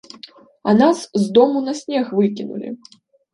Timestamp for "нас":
0.79-1.03